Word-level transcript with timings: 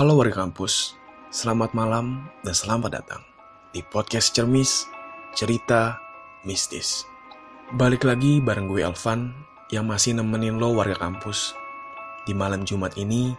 Halo 0.00 0.16
warga 0.16 0.48
kampus, 0.48 0.96
selamat 1.28 1.76
malam 1.76 2.24
dan 2.40 2.56
selamat 2.56 2.88
datang 2.88 3.20
di 3.76 3.84
podcast 3.84 4.32
Cermis, 4.32 4.88
Cerita 5.36 6.00
Mistis. 6.40 7.04
Balik 7.76 8.08
lagi 8.08 8.40
bareng 8.40 8.64
gue 8.64 8.80
Elvan 8.80 9.28
yang 9.68 9.84
masih 9.84 10.16
nemenin 10.16 10.56
lo 10.56 10.72
warga 10.72 10.96
kampus. 10.96 11.52
Di 12.24 12.32
malam 12.32 12.64
Jumat 12.64 12.96
ini, 12.96 13.36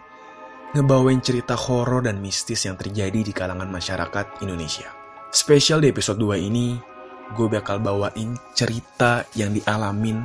ngebawain 0.70 1.18
cerita 1.18 1.58
horor 1.58 2.06
dan 2.06 2.22
mistis 2.22 2.62
yang 2.62 2.78
terjadi 2.78 3.26
di 3.26 3.34
kalangan 3.34 3.66
masyarakat 3.66 4.46
Indonesia. 4.46 4.86
Spesial 5.34 5.82
di 5.82 5.90
episode 5.90 6.22
2 6.22 6.46
ini, 6.46 6.78
gue 7.34 7.50
bakal 7.50 7.82
bawain 7.82 8.38
cerita 8.54 9.26
yang 9.34 9.50
dialamin 9.50 10.22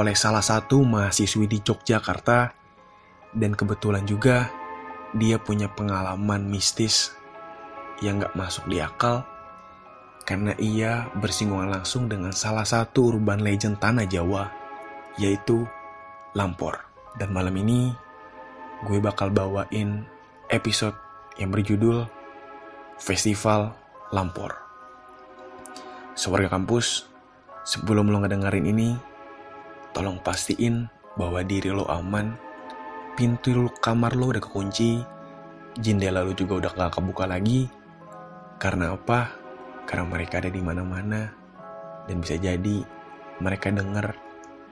oleh 0.00 0.16
salah 0.16 0.40
satu 0.40 0.80
mahasiswi 0.80 1.44
di 1.44 1.60
Yogyakarta 1.60 2.56
dan 3.36 3.52
kebetulan 3.52 4.08
juga 4.08 4.63
dia 5.14 5.38
punya 5.38 5.70
pengalaman 5.70 6.46
mistis 6.50 7.14
yang 8.02 8.18
gak 8.18 8.34
masuk 8.34 8.66
di 8.66 8.82
akal 8.82 9.22
karena 10.24 10.56
ia 10.56 11.06
bersinggungan 11.20 11.68
langsung 11.68 12.08
dengan 12.08 12.32
salah 12.32 12.64
satu 12.64 13.12
urban 13.12 13.44
legend 13.44 13.76
tanah 13.76 14.08
Jawa, 14.08 14.48
yaitu 15.20 15.68
Lampor. 16.32 16.80
Dan 17.14 17.30
malam 17.30 17.54
ini 17.60 17.92
gue 18.88 18.98
bakal 18.98 19.30
bawain 19.30 20.02
episode 20.48 20.96
yang 21.36 21.52
berjudul 21.52 22.08
Festival 22.96 23.76
Lampor. 24.10 24.56
Sewarga 26.16 26.48
kampus, 26.56 27.04
sebelum 27.68 28.08
lo 28.08 28.24
ngedengerin 28.24 28.66
ini, 28.66 28.96
tolong 29.92 30.18
pastiin 30.24 30.88
bahwa 31.20 31.44
diri 31.44 31.68
lo 31.70 31.84
aman 31.86 32.34
pintu 33.14 33.70
kamar 33.78 34.18
lo 34.18 34.34
udah 34.34 34.42
kekunci, 34.42 35.02
jendela 35.78 36.26
lo 36.26 36.34
juga 36.34 36.58
udah 36.66 36.70
gak 36.74 36.98
kebuka 36.98 37.24
lagi. 37.30 37.70
Karena 38.58 38.94
apa? 38.94 39.30
Karena 39.86 40.04
mereka 40.06 40.42
ada 40.42 40.50
di 40.50 40.62
mana-mana 40.62 41.30
dan 42.06 42.20
bisa 42.20 42.34
jadi 42.38 42.82
mereka 43.38 43.70
denger 43.70 44.14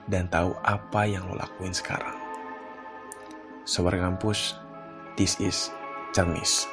dan 0.07 0.27
tahu 0.27 0.55
apa 0.63 1.07
yang 1.07 1.27
lo 1.31 1.39
lakuin 1.39 1.71
sekarang. 1.71 2.15
Sobat 3.63 3.95
kampus, 3.95 4.59
this 5.15 5.39
is 5.39 5.71
Cermis. 6.11 6.67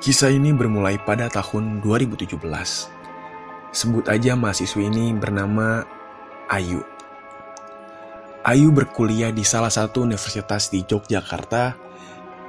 Kisah 0.00 0.30
ini 0.30 0.54
bermulai 0.54 0.96
pada 1.02 1.26
tahun 1.26 1.82
2017. 1.82 2.38
Sebut 3.74 4.04
aja 4.08 4.38
mahasiswi 4.38 4.88
ini 4.88 5.12
bernama 5.12 5.82
Ayu. 6.46 6.78
Ayu 8.46 8.70
berkuliah 8.70 9.34
di 9.34 9.42
salah 9.42 9.70
satu 9.70 10.06
universitas 10.06 10.70
di 10.70 10.86
Yogyakarta 10.86 11.74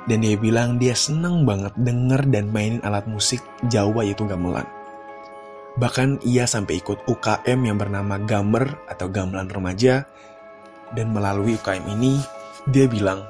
dan 0.06 0.17
dia 0.22 0.38
bilang 0.38 0.78
dia 0.78 0.94
seneng 0.94 1.50
banget 1.50 1.73
denger 1.73 2.30
dan 2.30 2.53
mainin 2.53 2.78
alat 2.86 3.09
musik 3.09 3.42
Jawa 3.66 4.06
yaitu 4.06 4.30
gamelan. 4.30 4.70
Bahkan 5.81 6.22
ia 6.30 6.45
sampai 6.45 6.78
ikut 6.78 7.09
UKM 7.09 7.59
yang 7.66 7.78
bernama 7.81 8.22
Gamer 8.22 8.86
atau 8.86 9.09
Gamelan 9.09 9.50
Remaja 9.50 10.06
dan 10.94 11.09
melalui 11.09 11.58
UKM 11.58 11.86
ini 11.98 12.22
dia 12.70 12.86
bilang 12.86 13.25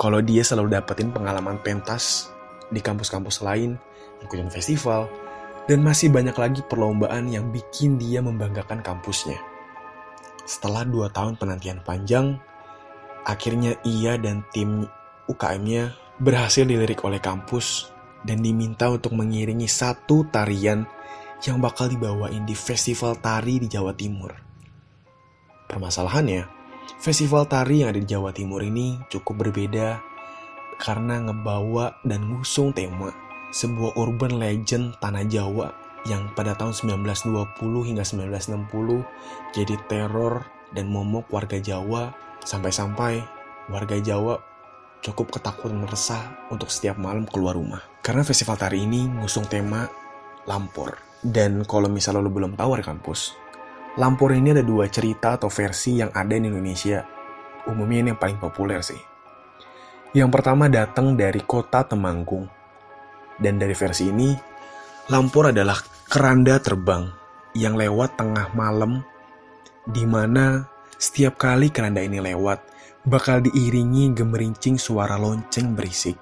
kalau 0.00 0.24
dia 0.24 0.40
selalu 0.40 0.72
dapetin 0.72 1.12
pengalaman 1.12 1.60
pentas 1.60 2.32
di 2.72 2.80
kampus-kampus 2.80 3.44
lain, 3.44 3.76
ikutin 4.24 4.48
festival, 4.48 5.04
dan 5.68 5.84
masih 5.84 6.08
banyak 6.08 6.34
lagi 6.34 6.64
perlombaan 6.64 7.28
yang 7.28 7.52
bikin 7.52 8.00
dia 8.00 8.24
membanggakan 8.24 8.80
kampusnya. 8.80 9.51
Setelah 10.42 10.82
dua 10.82 11.06
tahun 11.10 11.38
penantian 11.38 11.82
panjang, 11.86 12.38
akhirnya 13.22 13.78
ia 13.86 14.18
dan 14.18 14.42
tim 14.50 14.86
UKM-nya 15.30 15.94
berhasil 16.18 16.66
dilirik 16.66 17.02
oleh 17.06 17.22
kampus 17.22 17.90
dan 18.26 18.42
diminta 18.42 18.90
untuk 18.90 19.14
mengiringi 19.14 19.66
satu 19.70 20.26
tarian 20.30 20.86
yang 21.42 21.58
bakal 21.58 21.90
dibawain 21.90 22.46
di 22.46 22.54
festival 22.54 23.18
tari 23.18 23.58
di 23.58 23.66
Jawa 23.66 23.94
Timur. 23.94 24.30
Permasalahannya, 25.66 26.46
festival 27.02 27.50
tari 27.50 27.82
yang 27.82 27.90
ada 27.90 27.98
di 27.98 28.06
Jawa 28.06 28.30
Timur 28.30 28.62
ini 28.62 28.98
cukup 29.10 29.46
berbeda 29.46 29.98
karena 30.78 31.22
ngebawa 31.22 32.02
dan 32.06 32.26
ngusung 32.30 32.74
tema 32.74 33.10
sebuah 33.54 33.94
urban 33.98 34.38
legend 34.42 34.98
tanah 34.98 35.26
Jawa 35.26 35.81
yang 36.08 36.34
pada 36.34 36.58
tahun 36.58 36.74
1920 36.74 37.88
hingga 37.88 38.02
1960 38.02 39.54
jadi 39.54 39.74
teror 39.86 40.42
dan 40.74 40.90
momok 40.90 41.30
warga 41.30 41.60
Jawa 41.62 42.10
sampai-sampai 42.42 43.22
warga 43.70 43.96
Jawa 44.02 44.40
cukup 45.02 45.34
ketakutan 45.38 45.82
meresah 45.82 46.46
untuk 46.48 46.70
setiap 46.70 46.96
malam 46.96 47.26
keluar 47.26 47.58
rumah. 47.58 47.82
Karena 48.00 48.22
festival 48.22 48.54
tari 48.54 48.86
ini 48.86 49.06
ngusung 49.18 49.50
tema 49.50 49.86
Lampor. 50.46 50.98
Dan 51.22 51.62
kalau 51.66 51.86
misalnya 51.86 52.26
lo 52.26 52.30
belum 52.34 52.58
tahu 52.58 52.78
di 52.78 52.86
kampus, 52.86 53.20
Lampor 53.98 54.32
ini 54.32 54.56
ada 54.56 54.64
dua 54.64 54.88
cerita 54.88 55.36
atau 55.38 55.52
versi 55.52 56.00
yang 56.00 56.10
ada 56.14 56.34
di 56.34 56.48
Indonesia. 56.48 57.04
Umumnya 57.68 58.02
ini 58.02 58.08
yang 58.14 58.18
paling 58.18 58.40
populer 58.42 58.82
sih. 58.82 58.98
Yang 60.16 60.30
pertama 60.34 60.66
datang 60.66 61.14
dari 61.14 61.42
kota 61.44 61.86
Temanggung. 61.86 62.48
Dan 63.38 63.58
dari 63.58 63.74
versi 63.74 64.10
ini, 64.10 64.34
Lampor 65.10 65.50
adalah 65.50 65.78
keranda 66.12 66.60
terbang 66.60 67.08
yang 67.56 67.72
lewat 67.72 68.20
tengah 68.20 68.52
malam 68.52 69.00
di 69.88 70.04
mana 70.04 70.68
setiap 71.00 71.40
kali 71.40 71.72
keranda 71.72 72.04
ini 72.04 72.20
lewat 72.20 72.60
bakal 73.08 73.40
diiringi 73.40 74.12
gemerincing 74.12 74.76
suara 74.76 75.16
lonceng 75.16 75.72
berisik 75.72 76.20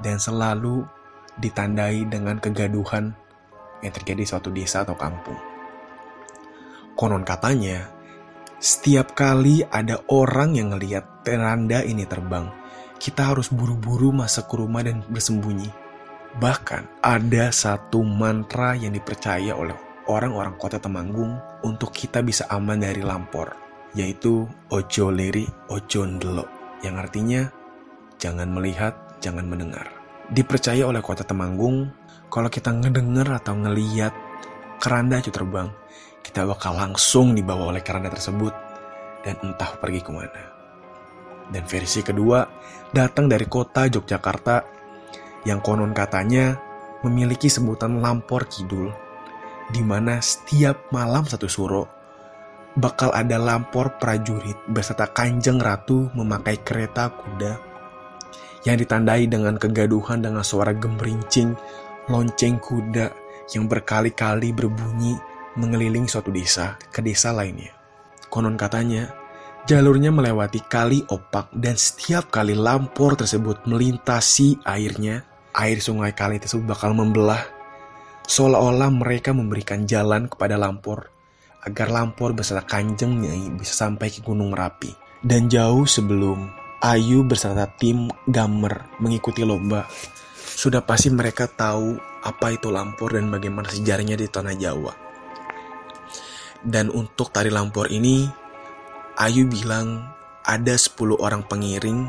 dan 0.00 0.16
selalu 0.16 0.88
ditandai 1.36 2.08
dengan 2.08 2.40
kegaduhan 2.40 3.12
yang 3.84 3.92
terjadi 3.92 4.24
di 4.24 4.28
suatu 4.32 4.48
desa 4.48 4.88
atau 4.88 4.96
kampung. 4.96 5.36
Konon 6.96 7.20
katanya, 7.20 7.92
setiap 8.56 9.12
kali 9.12 9.60
ada 9.68 10.00
orang 10.08 10.56
yang 10.56 10.72
ngelihat 10.72 11.28
keranda 11.28 11.84
ini 11.84 12.08
terbang, 12.08 12.48
kita 12.96 13.36
harus 13.36 13.52
buru-buru 13.52 14.16
masuk 14.16 14.48
ke 14.48 14.54
rumah 14.56 14.80
dan 14.80 15.04
bersembunyi 15.12 15.89
Bahkan 16.38 17.02
ada 17.02 17.50
satu 17.50 18.06
mantra 18.06 18.78
yang 18.78 18.94
dipercaya 18.94 19.50
oleh 19.50 19.74
orang-orang 20.06 20.54
kota 20.54 20.78
Temanggung 20.78 21.34
untuk 21.66 21.90
kita 21.90 22.22
bisa 22.22 22.46
aman 22.54 22.78
dari 22.78 23.02
lampor, 23.02 23.50
yaitu 23.98 24.46
ojo 24.70 25.10
leri 25.10 25.50
ojo 25.66 26.06
ndelo, 26.06 26.46
yang 26.86 27.02
artinya 27.02 27.50
jangan 28.22 28.46
melihat, 28.46 28.94
jangan 29.18 29.42
mendengar. 29.50 29.90
Dipercaya 30.30 30.86
oleh 30.86 31.02
kota 31.02 31.26
Temanggung, 31.26 31.90
kalau 32.30 32.46
kita 32.46 32.70
ngedenger 32.70 33.26
atau 33.42 33.58
ngeliat 33.58 34.14
keranda 34.78 35.18
itu 35.18 35.34
terbang, 35.34 35.66
kita 36.22 36.46
bakal 36.46 36.78
langsung 36.78 37.34
dibawa 37.34 37.74
oleh 37.74 37.82
keranda 37.82 38.06
tersebut 38.06 38.54
dan 39.26 39.34
entah 39.42 39.74
pergi 39.82 39.98
ke 39.98 40.10
mana. 40.14 40.42
Dan 41.50 41.66
versi 41.66 42.06
kedua 42.06 42.46
datang 42.94 43.26
dari 43.26 43.50
kota 43.50 43.90
Yogyakarta 43.90 44.79
yang 45.48 45.62
konon 45.64 45.96
katanya 45.96 46.58
memiliki 47.00 47.48
sebutan 47.48 48.00
Lampor 48.04 48.44
Kidul, 48.48 48.92
di 49.72 49.80
mana 49.80 50.20
setiap 50.20 50.92
malam 50.92 51.24
satu 51.24 51.48
suro 51.48 52.00
bakal 52.78 53.10
ada 53.10 53.34
lampor 53.34 53.98
prajurit 53.98 54.54
beserta 54.70 55.10
kanjeng 55.10 55.58
ratu 55.58 56.06
memakai 56.14 56.62
kereta 56.62 57.10
kuda 57.10 57.58
yang 58.62 58.78
ditandai 58.78 59.26
dengan 59.26 59.58
kegaduhan 59.58 60.22
dengan 60.22 60.44
suara 60.46 60.70
gemerincing 60.70 61.56
lonceng 62.06 62.62
kuda 62.62 63.10
yang 63.50 63.66
berkali-kali 63.66 64.54
berbunyi 64.54 65.18
mengelilingi 65.58 66.06
suatu 66.06 66.30
desa 66.30 66.78
ke 66.94 67.02
desa 67.02 67.34
lainnya. 67.34 67.74
Konon 68.30 68.54
katanya, 68.54 69.10
jalurnya 69.66 70.14
melewati 70.14 70.62
kali 70.62 71.02
opak 71.10 71.50
dan 71.50 71.74
setiap 71.74 72.30
kali 72.30 72.54
lampor 72.54 73.18
tersebut 73.18 73.66
melintasi 73.66 74.62
airnya, 74.62 75.26
air 75.54 75.78
sungai 75.82 76.14
kali 76.14 76.38
tersebut 76.38 76.66
bakal 76.76 76.94
membelah, 76.94 77.42
seolah-olah 78.26 78.90
mereka 78.92 79.34
memberikan 79.34 79.84
jalan 79.88 80.30
kepada 80.30 80.54
Lampor, 80.54 81.10
agar 81.66 81.90
Lampor 81.90 82.32
beserta 82.32 82.64
Kanjeng 82.64 83.20
Nyai 83.20 83.52
bisa 83.54 83.74
sampai 83.74 84.08
ke 84.10 84.22
Gunung 84.22 84.54
Merapi. 84.54 84.92
Dan 85.20 85.52
jauh 85.52 85.84
sebelum 85.84 86.48
Ayu 86.80 87.20
beserta 87.28 87.68
tim 87.76 88.08
Gamer 88.24 88.88
mengikuti 89.04 89.44
lomba, 89.44 89.84
sudah 90.56 90.80
pasti 90.80 91.12
mereka 91.12 91.44
tahu 91.44 92.00
apa 92.24 92.56
itu 92.56 92.72
Lampor 92.72 93.16
dan 93.16 93.28
bagaimana 93.28 93.68
sejarahnya 93.68 94.16
di 94.16 94.28
tanah 94.28 94.56
Jawa. 94.56 94.92
Dan 96.64 96.88
untuk 96.88 97.32
tari 97.32 97.52
Lampor 97.52 97.92
ini, 97.92 98.24
Ayu 99.20 99.44
bilang 99.44 100.08
ada 100.44 100.72
10 100.72 101.20
orang 101.20 101.44
pengiring 101.44 102.08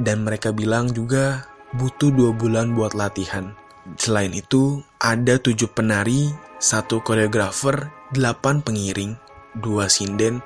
dan 0.00 0.24
mereka 0.24 0.52
bilang 0.52 0.88
juga 0.92 1.55
butuh 1.76 2.08
dua 2.08 2.32
bulan 2.32 2.72
buat 2.72 2.96
latihan. 2.96 3.52
Selain 4.00 4.32
itu, 4.32 4.80
ada 4.98 5.36
tujuh 5.36 5.68
penari, 5.70 6.32
satu 6.56 7.04
koreografer, 7.04 7.92
delapan 8.10 8.64
pengiring, 8.64 9.14
dua 9.60 9.86
sinden, 9.92 10.40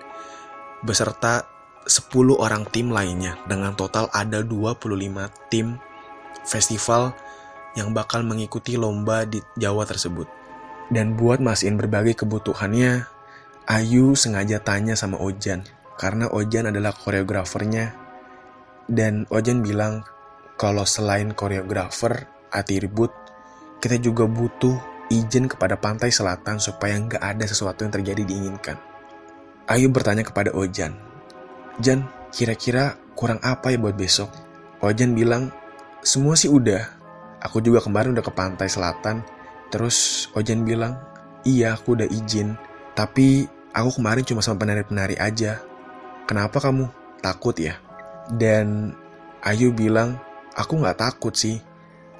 beserta 0.82 1.47
10 1.87 2.37
orang 2.37 2.69
tim 2.69 2.93
lainnya 2.93 3.41
dengan 3.49 3.73
total 3.73 4.12
ada 4.12 4.44
25 4.44 4.91
tim 5.49 5.81
festival 6.44 7.17
yang 7.79 7.97
bakal 7.97 8.21
mengikuti 8.26 8.76
lomba 8.76 9.25
di 9.25 9.41
Jawa 9.56 9.88
tersebut. 9.88 10.29
Dan 10.91 11.15
buat 11.15 11.38
masihin 11.38 11.79
berbagai 11.79 12.26
kebutuhannya, 12.26 13.06
Ayu 13.71 14.19
sengaja 14.19 14.59
tanya 14.59 14.99
sama 14.99 15.23
Ojan 15.23 15.62
karena 15.94 16.26
Ojan 16.35 16.75
adalah 16.75 16.91
koreografernya 16.91 17.94
dan 18.91 19.31
Ojan 19.31 19.62
bilang 19.62 20.03
kalau 20.61 20.85
selain 20.85 21.33
koreografer, 21.33 22.29
atribut, 22.53 23.09
kita 23.81 23.97
juga 23.97 24.29
butuh 24.29 24.77
izin 25.09 25.49
kepada 25.49 25.81
pantai 25.81 26.12
selatan 26.12 26.61
supaya 26.61 27.01
nggak 27.01 27.17
ada 27.17 27.49
sesuatu 27.49 27.89
yang 27.89 27.97
terjadi 27.97 28.29
diinginkan. 28.29 28.77
Ayu 29.73 29.89
bertanya 29.89 30.21
kepada 30.21 30.53
Ojan, 30.53 30.93
Jan, 31.81 32.05
kira-kira 32.29 33.01
kurang 33.17 33.41
apa 33.41 33.73
ya 33.73 33.81
buat 33.81 33.97
besok? 33.97 34.29
Ojan 34.85 35.17
bilang, 35.17 35.49
semua 36.05 36.37
sih 36.37 36.53
udah. 36.53 36.93
Aku 37.41 37.65
juga 37.65 37.81
kemarin 37.81 38.12
udah 38.12 38.21
ke 38.21 38.33
pantai 38.37 38.69
selatan. 38.69 39.25
Terus 39.73 40.29
Ojan 40.37 40.69
bilang, 40.69 41.01
iya 41.49 41.73
aku 41.73 41.97
udah 41.97 42.09
izin. 42.12 42.53
Tapi 42.93 43.49
aku 43.73 43.97
kemarin 43.97 44.29
cuma 44.29 44.45
sama 44.45 44.61
penari-penari 44.61 45.17
aja. 45.17 45.57
Kenapa 46.29 46.61
kamu? 46.61 46.85
Takut 47.25 47.57
ya? 47.57 47.81
Dan 48.29 48.93
Ayu 49.41 49.73
bilang, 49.73 50.21
aku 50.61 50.85
gak 50.85 51.01
takut 51.01 51.33
sih. 51.33 51.57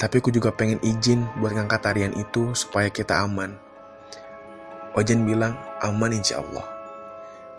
Tapi 0.01 0.25
aku 0.25 0.33
juga 0.33 0.49
pengen 0.49 0.81
izin 0.81 1.29
buat 1.45 1.53
ngangkat 1.53 1.81
tarian 1.85 2.15
itu 2.17 2.57
supaya 2.57 2.89
kita 2.89 3.21
aman. 3.21 3.53
Ojan 4.97 5.29
bilang, 5.29 5.53
aman 5.85 6.17
insya 6.17 6.41
Allah. 6.41 6.65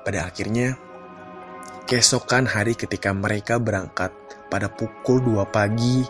Pada 0.02 0.26
akhirnya, 0.26 0.74
keesokan 1.86 2.50
hari 2.50 2.74
ketika 2.74 3.14
mereka 3.14 3.62
berangkat 3.62 4.10
pada 4.50 4.74
pukul 4.74 5.22
2 5.22 5.46
pagi 5.54 6.02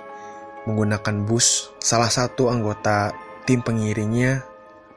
menggunakan 0.63 1.27
bus, 1.27 1.75
salah 1.83 2.07
satu 2.07 2.47
anggota 2.47 3.11
tim 3.43 3.59
pengiringnya 3.59 4.47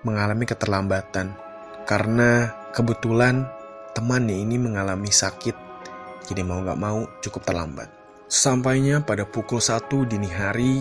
mengalami 0.07 0.47
keterlambatan 0.47 1.35
karena 1.83 2.55
kebetulan 2.71 3.51
temannya 3.97 4.39
ini 4.39 4.57
mengalami 4.61 5.11
sakit 5.11 5.57
jadi 6.25 6.41
mau 6.41 6.61
gak 6.65 6.81
mau 6.81 7.05
cukup 7.21 7.43
terlambat. 7.45 8.04
Sampainya 8.25 9.05
pada 9.05 9.29
pukul 9.29 9.61
1 9.61 10.09
dini 10.09 10.33
hari, 10.33 10.81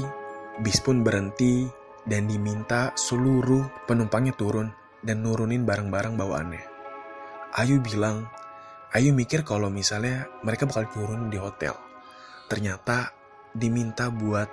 bis 0.63 0.79
pun 0.79 1.03
berhenti 1.03 1.67
dan 2.07 2.23
diminta 2.31 2.95
seluruh 2.95 3.83
penumpangnya 3.83 4.31
turun 4.39 4.71
dan 5.03 5.19
nurunin 5.19 5.67
barang-barang 5.67 6.15
bawaannya. 6.15 6.63
Ayu 7.59 7.83
bilang 7.83 8.23
Ayu 8.95 9.11
mikir 9.11 9.43
kalau 9.43 9.67
misalnya 9.67 10.29
mereka 10.45 10.69
bakal 10.69 10.87
turun 10.93 11.27
di 11.27 11.35
hotel. 11.35 11.75
Ternyata 12.47 13.11
diminta 13.51 14.07
buat 14.07 14.47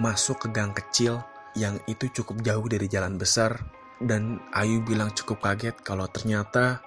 masuk 0.00 0.42
ke 0.42 0.48
gang 0.50 0.74
kecil 0.74 1.22
yang 1.54 1.76
itu 1.84 2.08
cukup 2.10 2.40
jauh 2.40 2.66
dari 2.66 2.88
jalan 2.88 3.20
besar 3.20 3.54
dan 4.02 4.42
Ayu 4.50 4.82
bilang 4.82 5.14
cukup 5.14 5.44
kaget 5.44 5.78
kalau 5.84 6.10
ternyata 6.10 6.82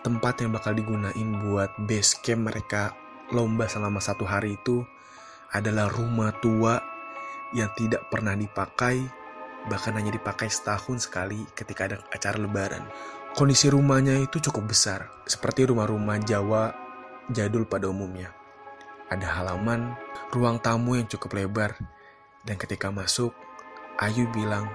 tempat 0.00 0.40
yang 0.40 0.54
bakal 0.54 0.72
digunain 0.72 1.30
buat 1.44 1.74
base 1.84 2.22
camp 2.22 2.48
mereka 2.48 2.94
lomba 3.34 3.66
selama 3.66 3.98
satu 3.98 4.22
hari 4.22 4.54
itu 4.58 4.86
adalah 5.50 5.90
rumah 5.90 6.34
tua 6.38 6.78
yang 7.54 7.70
tidak 7.78 8.06
pernah 8.10 8.34
dipakai 8.34 9.02
bahkan 9.66 9.98
hanya 9.98 10.14
dipakai 10.14 10.46
setahun 10.46 11.10
sekali 11.10 11.42
ketika 11.58 11.90
ada 11.90 11.96
acara 12.14 12.38
lebaran. 12.38 12.86
Kondisi 13.36 13.68
rumahnya 13.68 14.16
itu 14.22 14.40
cukup 14.40 14.72
besar, 14.72 15.12
seperti 15.28 15.68
rumah-rumah 15.68 16.22
Jawa 16.24 16.72
jadul 17.28 17.68
pada 17.68 17.90
umumnya. 17.90 18.32
Ada 19.12 19.42
halaman, 19.42 19.92
ruang 20.32 20.56
tamu 20.62 20.96
yang 20.96 21.06
cukup 21.06 21.36
lebar, 21.36 21.76
dan 22.46 22.56
ketika 22.56 22.88
masuk, 22.88 23.34
Ayu 23.96 24.28
bilang 24.32 24.68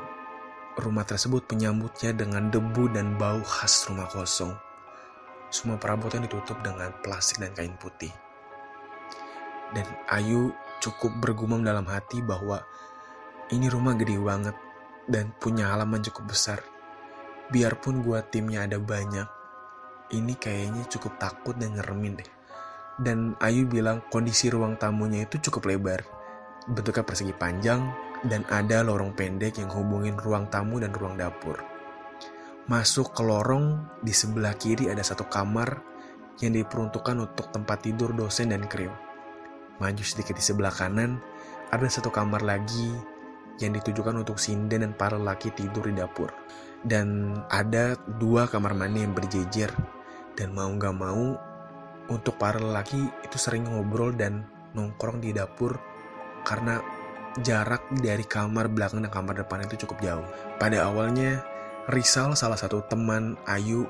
rumah 0.78 1.06
tersebut 1.06 1.46
menyambutnya 1.52 2.10
dengan 2.14 2.50
debu 2.50 2.90
dan 2.90 3.18
bau 3.18 3.42
khas 3.46 3.86
rumah 3.86 4.10
kosong. 4.10 4.54
Semua 5.52 5.78
perabotan 5.78 6.24
ditutup 6.24 6.58
dengan 6.64 6.90
plastik 7.04 7.44
dan 7.44 7.52
kain 7.54 7.76
putih. 7.78 8.10
Dan 9.72 9.88
Ayu 10.12 10.52
cukup 10.84 11.16
bergumam 11.24 11.64
dalam 11.64 11.88
hati 11.88 12.20
bahwa 12.20 12.64
ini 13.52 13.72
rumah 13.72 13.96
gede 13.96 14.20
banget 14.20 14.56
dan 15.08 15.32
punya 15.40 15.72
halaman 15.72 16.04
cukup 16.04 16.32
besar 16.32 16.60
biarpun 17.52 18.00
gua 18.02 18.24
timnya 18.24 18.64
ada 18.64 18.80
banyak, 18.80 19.28
ini 20.16 20.34
kayaknya 20.40 20.88
cukup 20.88 21.20
takut 21.20 21.54
dan 21.60 21.76
ngeremin 21.76 22.18
deh. 22.24 22.30
Dan 22.96 23.36
Ayu 23.44 23.68
bilang 23.68 24.08
kondisi 24.08 24.48
ruang 24.48 24.80
tamunya 24.80 25.28
itu 25.28 25.38
cukup 25.52 25.68
lebar, 25.68 26.00
bentuknya 26.72 27.04
persegi 27.04 27.36
panjang, 27.36 27.92
dan 28.24 28.48
ada 28.48 28.82
lorong 28.88 29.12
pendek 29.12 29.60
yang 29.60 29.68
hubungin 29.76 30.16
ruang 30.16 30.48
tamu 30.48 30.80
dan 30.80 30.96
ruang 30.96 31.20
dapur. 31.20 31.60
Masuk 32.72 33.12
ke 33.12 33.22
lorong, 33.22 33.84
di 34.00 34.16
sebelah 34.16 34.56
kiri 34.56 34.88
ada 34.88 35.04
satu 35.04 35.28
kamar 35.28 35.84
yang 36.40 36.56
diperuntukkan 36.56 37.18
untuk 37.20 37.52
tempat 37.52 37.84
tidur 37.84 38.16
dosen 38.16 38.56
dan 38.56 38.64
kru. 38.72 39.11
Maju 39.82 40.04
sedikit 40.06 40.38
di 40.38 40.44
sebelah 40.46 40.70
kanan, 40.70 41.18
ada 41.74 41.90
satu 41.90 42.14
kamar 42.14 42.46
lagi 42.46 42.94
yang 43.58 43.74
ditujukan 43.74 44.22
untuk 44.22 44.38
sinden 44.38 44.86
dan 44.86 44.94
para 44.94 45.18
laki 45.18 45.50
tidur 45.58 45.90
di 45.90 45.98
dapur 45.98 46.30
dan 46.82 47.38
ada 47.54 47.94
dua 48.18 48.50
kamar 48.50 48.74
mandi 48.74 49.06
yang 49.06 49.14
berjejer 49.14 49.70
dan 50.34 50.50
mau 50.58 50.70
nggak 50.70 50.96
mau 50.98 51.38
untuk 52.10 52.36
para 52.42 52.58
lelaki 52.58 52.98
itu 53.22 53.38
sering 53.38 53.70
ngobrol 53.70 54.12
dan 54.18 54.44
nongkrong 54.74 55.22
di 55.22 55.30
dapur 55.32 55.78
karena 56.42 56.82
jarak 57.40 57.86
dari 58.02 58.26
kamar 58.26 58.68
belakang 58.68 59.06
dan 59.06 59.14
kamar 59.14 59.40
depan 59.40 59.64
itu 59.64 59.86
cukup 59.88 59.98
jauh. 60.04 60.28
Pada 60.60 60.90
awalnya 60.90 61.46
Rizal 61.88 62.36
salah 62.36 62.60
satu 62.60 62.84
teman 62.92 63.40
Ayu 63.48 63.88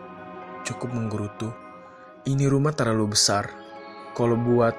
cukup 0.61 0.93
menggerutu. 0.93 1.49
Ini 2.27 2.45
rumah 2.45 2.75
terlalu 2.75 3.17
besar. 3.17 3.49
Kalau 4.13 4.37
buat 4.37 4.75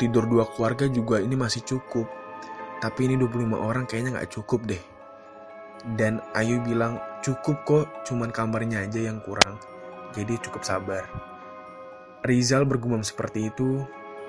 tidur 0.00 0.26
dua 0.26 0.48
keluarga 0.52 0.86
juga 0.90 1.20
ini 1.20 1.34
masih 1.38 1.64
cukup. 1.64 2.06
Tapi 2.82 3.08
ini 3.08 3.16
25 3.16 3.56
orang 3.56 3.88
kayaknya 3.88 4.20
nggak 4.20 4.32
cukup 4.34 4.66
deh. 4.68 4.82
Dan 5.96 6.20
Ayu 6.36 6.60
bilang 6.60 7.00
Cukup 7.24 7.64
kok, 7.64 8.04
cuman 8.04 8.28
kamarnya 8.28 8.84
aja 8.84 9.00
yang 9.00 9.16
kurang. 9.24 9.56
Jadi 10.12 10.36
cukup 10.44 10.60
sabar. 10.60 11.08
Rizal 12.20 12.68
bergumam 12.68 13.00
seperti 13.00 13.48
itu 13.48 13.80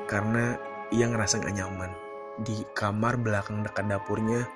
karena 0.08 0.56
ia 0.96 1.04
ngerasa 1.04 1.44
gak 1.44 1.60
nyaman. 1.60 1.92
Di 2.40 2.64
kamar 2.72 3.20
belakang 3.20 3.68
dekat 3.68 3.92
dapurnya 3.92 4.48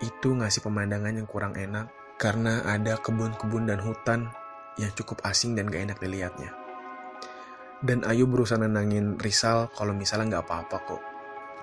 itu 0.00 0.32
ngasih 0.32 0.64
pemandangan 0.64 1.12
yang 1.12 1.28
kurang 1.28 1.52
enak 1.60 1.92
karena 2.16 2.64
ada 2.64 2.96
kebun-kebun 3.04 3.68
dan 3.68 3.84
hutan 3.84 4.32
yang 4.80 4.88
cukup 4.96 5.20
asing 5.28 5.52
dan 5.52 5.68
gak 5.68 5.84
enak 5.84 6.00
dilihatnya. 6.00 6.63
Dan 7.84 8.00
Ayu 8.08 8.24
berusaha 8.24 8.56
nenangin 8.56 9.20
Rizal 9.20 9.68
kalau 9.76 9.92
misalnya 9.92 10.40
gak 10.40 10.48
apa-apa 10.48 10.76
kok. 10.88 11.02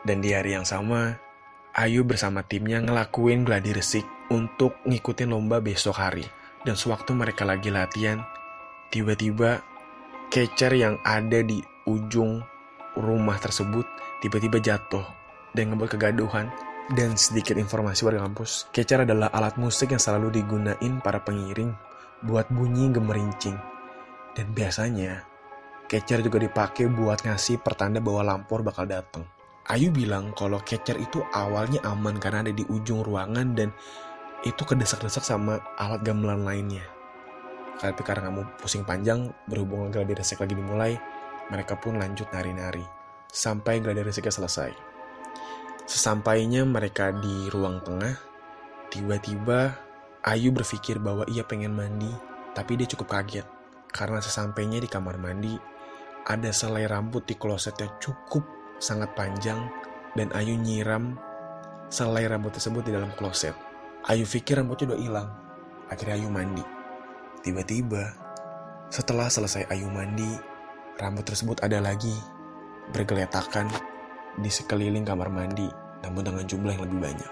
Dan 0.06 0.22
di 0.22 0.38
hari 0.38 0.54
yang 0.54 0.70
sama, 0.70 1.18
Ayu 1.74 2.06
bersama 2.06 2.46
timnya 2.46 2.78
ngelakuin 2.78 3.42
gladi 3.42 3.74
resik 3.74 4.06
untuk 4.30 4.78
ngikutin 4.86 5.34
lomba 5.34 5.58
besok 5.58 5.98
hari. 5.98 6.30
Dan 6.62 6.78
sewaktu 6.78 7.18
mereka 7.18 7.42
lagi 7.42 7.74
latihan, 7.74 8.22
tiba-tiba 8.94 9.66
kecer 10.30 10.78
yang 10.78 11.02
ada 11.02 11.42
di 11.42 11.58
ujung 11.90 12.46
rumah 12.94 13.40
tersebut 13.42 13.88
tiba-tiba 14.22 14.62
jatuh 14.62 15.04
dan 15.58 15.74
ngebuat 15.74 15.98
kegaduhan. 15.98 16.48
Dan 16.92 17.16
sedikit 17.16 17.56
informasi 17.56 18.04
warga 18.04 18.28
kampus, 18.28 18.68
kecer 18.76 19.08
adalah 19.08 19.32
alat 19.32 19.56
musik 19.56 19.96
yang 19.96 20.02
selalu 20.02 20.44
digunain 20.44 21.00
para 21.00 21.24
pengiring 21.24 21.72
buat 22.28 22.52
bunyi 22.52 22.92
gemerincing. 22.92 23.56
Dan 24.36 24.52
biasanya, 24.52 25.24
kecer 25.92 26.24
juga 26.24 26.40
dipakai 26.40 26.88
buat 26.88 27.20
ngasih 27.28 27.60
pertanda 27.60 28.00
bahwa 28.00 28.24
lampor 28.24 28.64
bakal 28.64 28.88
datang. 28.88 29.28
Ayu 29.68 29.92
bilang 29.92 30.32
kalau 30.32 30.64
kecer 30.64 30.96
itu 30.96 31.20
awalnya 31.36 31.84
aman 31.84 32.16
karena 32.16 32.48
ada 32.48 32.56
di 32.56 32.64
ujung 32.72 33.04
ruangan 33.04 33.52
dan 33.52 33.76
itu 34.48 34.64
kedesak-desak 34.64 35.20
sama 35.20 35.60
alat 35.76 36.00
gamelan 36.08 36.48
lainnya. 36.48 36.88
Tapi 37.84 38.00
karena 38.08 38.32
kamu 38.32 38.48
pusing 38.64 38.88
panjang, 38.88 39.36
berhubung 39.52 39.92
gladi 39.92 40.16
resik 40.16 40.40
lagi 40.40 40.56
dimulai, 40.56 40.96
mereka 41.52 41.76
pun 41.76 42.00
lanjut 42.00 42.32
nari-nari. 42.32 42.88
Sampai 43.28 43.84
gladi 43.84 44.00
resiknya 44.00 44.32
selesai. 44.32 44.72
Sesampainya 45.84 46.64
mereka 46.64 47.12
di 47.12 47.52
ruang 47.52 47.84
tengah, 47.84 48.16
tiba-tiba 48.88 49.76
Ayu 50.22 50.54
berpikir 50.54 51.02
bahwa 51.02 51.26
ia 51.26 51.42
pengen 51.42 51.74
mandi, 51.74 52.14
tapi 52.54 52.78
dia 52.78 52.86
cukup 52.86 53.18
kaget. 53.18 53.46
Karena 53.90 54.22
sesampainya 54.22 54.78
di 54.78 54.86
kamar 54.86 55.18
mandi, 55.18 55.58
ada 56.28 56.54
selai 56.54 56.86
rambut 56.86 57.26
di 57.26 57.34
klosetnya 57.34 57.90
cukup 57.98 58.46
sangat 58.78 59.14
panjang, 59.18 59.70
dan 60.18 60.30
Ayu 60.36 60.58
nyiram 60.58 61.16
selai 61.88 62.28
rambut 62.28 62.54
tersebut 62.54 62.86
di 62.86 62.92
dalam 62.94 63.10
kloset. 63.16 63.56
Ayu 64.10 64.26
pikir 64.26 64.58
rambutnya 64.58 64.94
udah 64.94 65.00
hilang. 65.00 65.30
Akhirnya 65.92 66.18
Ayu 66.18 66.30
mandi. 66.32 66.64
Tiba-tiba, 67.42 68.14
setelah 68.90 69.30
selesai 69.30 69.70
Ayu 69.70 69.90
mandi, 69.90 70.30
rambut 71.02 71.26
tersebut 71.26 71.62
ada 71.66 71.82
lagi 71.82 72.14
bergeletakan 72.94 73.70
di 74.40 74.50
sekeliling 74.50 75.06
kamar 75.06 75.30
mandi, 75.30 75.68
namun 76.06 76.22
dengan 76.26 76.46
jumlah 76.46 76.74
yang 76.76 76.86
lebih 76.86 77.00
banyak. 77.02 77.32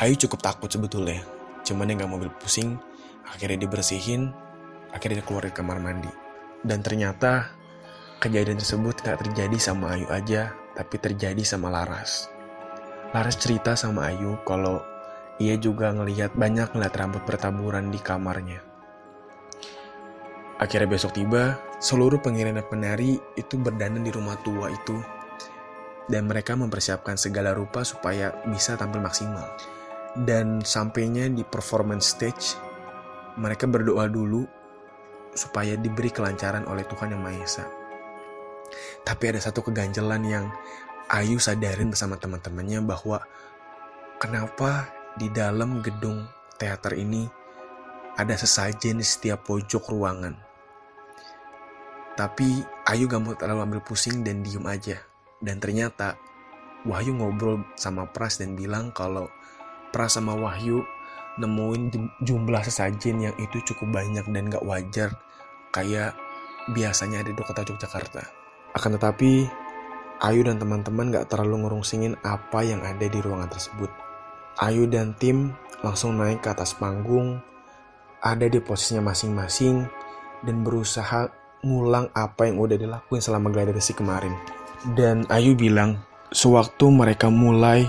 Ayu 0.00 0.16
cukup 0.16 0.40
takut 0.40 0.72
sebetulnya, 0.72 1.20
cuman 1.62 1.92
yang 1.92 2.04
gak 2.04 2.12
mobil 2.12 2.30
pusing, 2.40 2.80
akhirnya 3.28 3.68
dibersihin, 3.68 4.32
akhirnya 4.90 5.20
keluar 5.20 5.44
dari 5.44 5.52
kamar 5.52 5.76
mandi. 5.76 6.29
Dan 6.60 6.84
ternyata 6.84 7.52
kejadian 8.20 8.60
tersebut 8.60 9.00
gak 9.00 9.24
terjadi 9.24 9.56
sama 9.56 9.96
Ayu 9.96 10.08
aja, 10.12 10.52
tapi 10.76 11.00
terjadi 11.00 11.40
sama 11.40 11.72
Laras. 11.72 12.28
Laras 13.10 13.36
cerita 13.40 13.74
sama 13.74 14.12
Ayu 14.12 14.38
kalau 14.44 14.84
ia 15.40 15.56
juga 15.56 15.90
ngelihat 15.90 16.36
banyak 16.36 16.76
ngeliat 16.76 16.94
rambut 16.94 17.22
bertaburan 17.24 17.88
di 17.88 17.98
kamarnya. 17.98 18.60
Akhirnya 20.60 20.92
besok 20.92 21.16
tiba, 21.16 21.56
seluruh 21.80 22.20
pengiran 22.20 22.60
penari 22.68 23.16
itu 23.40 23.56
berdandan 23.56 24.04
di 24.04 24.12
rumah 24.12 24.36
tua 24.44 24.68
itu 24.68 25.00
dan 26.10 26.26
mereka 26.26 26.58
mempersiapkan 26.58 27.14
segala 27.14 27.54
rupa 27.54 27.86
supaya 27.86 28.34
bisa 28.50 28.74
tampil 28.74 29.00
maksimal. 29.00 29.46
Dan 30.12 30.58
sampainya 30.66 31.30
di 31.30 31.46
performance 31.46 32.18
stage, 32.18 32.58
mereka 33.38 33.70
berdoa 33.70 34.10
dulu 34.10 34.42
supaya 35.34 35.78
diberi 35.78 36.10
kelancaran 36.10 36.66
oleh 36.66 36.82
Tuhan 36.86 37.14
Yang 37.14 37.22
Maha 37.22 37.38
Esa. 37.42 37.64
Tapi 39.02 39.24
ada 39.30 39.40
satu 39.40 39.64
keganjelan 39.64 40.22
yang 40.26 40.46
Ayu 41.10 41.42
sadarin 41.42 41.90
bersama 41.90 42.14
teman-temannya 42.14 42.86
bahwa 42.86 43.18
kenapa 44.22 44.86
di 45.18 45.26
dalam 45.26 45.82
gedung 45.82 46.22
teater 46.54 46.94
ini 46.94 47.26
ada 48.14 48.36
sesajen 48.38 49.02
di 49.02 49.06
setiap 49.06 49.42
pojok 49.42 49.90
ruangan. 49.90 50.38
Tapi 52.14 52.62
Ayu 52.86 53.10
gak 53.10 53.22
mau 53.22 53.34
terlalu 53.34 53.60
ambil 53.66 53.80
pusing 53.82 54.22
dan 54.22 54.46
diem 54.46 54.62
aja. 54.68 55.02
Dan 55.40 55.56
ternyata 55.56 56.20
Wahyu 56.84 57.12
ngobrol 57.16 57.64
sama 57.76 58.08
Pras 58.08 58.40
dan 58.40 58.56
bilang 58.56 58.92
kalau 58.92 59.28
Pras 59.92 60.16
sama 60.16 60.36
Wahyu 60.36 60.84
nemuin 61.40 61.90
jumlah 62.20 62.62
sesajen 62.62 63.24
yang 63.24 63.34
itu 63.40 63.58
cukup 63.72 64.00
banyak 64.00 64.24
dan 64.28 64.52
gak 64.52 64.64
wajar 64.64 65.10
kayak 65.72 66.14
biasanya 66.76 67.24
ada 67.24 67.32
di 67.32 67.42
kota 67.42 67.64
Yogyakarta. 67.64 68.22
Akan 68.76 68.94
tetapi, 68.94 69.48
Ayu 70.20 70.44
dan 70.44 70.60
teman-teman 70.60 71.08
gak 71.08 71.32
terlalu 71.32 71.64
ngerungsingin 71.64 72.14
apa 72.20 72.60
yang 72.60 72.84
ada 72.84 73.08
di 73.08 73.18
ruangan 73.18 73.48
tersebut. 73.48 73.88
Ayu 74.60 74.84
dan 74.84 75.16
tim 75.16 75.56
langsung 75.80 76.20
naik 76.20 76.44
ke 76.44 76.52
atas 76.52 76.76
panggung, 76.76 77.40
ada 78.20 78.44
di 78.44 78.60
posisinya 78.60 79.10
masing-masing, 79.10 79.88
dan 80.44 80.60
berusaha 80.60 81.32
ngulang 81.64 82.12
apa 82.12 82.48
yang 82.48 82.60
udah 82.60 82.76
dilakuin 82.76 83.24
selama 83.24 83.48
gladiasi 83.48 83.96
kemarin. 83.96 84.36
Dan 84.92 85.24
Ayu 85.32 85.56
bilang, 85.56 86.04
sewaktu 86.28 86.92
mereka 86.92 87.32
mulai 87.32 87.88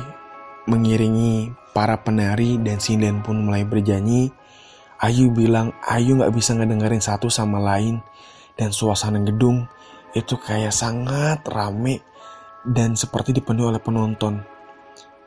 mengiringi 0.71 1.51
para 1.71 1.99
penari 2.03 2.59
dan 2.59 2.79
sinden 2.79 3.23
pun 3.23 3.47
mulai 3.47 3.63
berjanji, 3.63 4.31
Ayu 5.01 5.33
bilang 5.33 5.73
Ayu 5.81 6.13
gak 6.21 6.29
bisa 6.29 6.53
ngedengerin 6.53 7.01
satu 7.01 7.25
sama 7.25 7.57
lain 7.57 7.97
dan 8.53 8.69
suasana 8.69 9.17
gedung 9.25 9.65
itu 10.13 10.37
kayak 10.37 10.69
sangat 10.69 11.41
rame 11.49 12.05
dan 12.61 12.93
seperti 12.93 13.33
dipenuhi 13.33 13.73
oleh 13.73 13.81
penonton. 13.81 14.45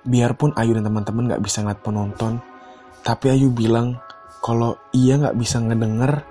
Biarpun 0.05 0.55
Ayu 0.55 0.79
dan 0.79 0.87
teman-teman 0.87 1.35
gak 1.35 1.43
bisa 1.43 1.65
ngeliat 1.65 1.83
penonton, 1.83 2.39
tapi 3.03 3.35
Ayu 3.35 3.51
bilang 3.51 3.99
kalau 4.45 4.79
ia 4.95 5.19
gak 5.19 5.35
bisa 5.35 5.59
ngedenger 5.59 6.23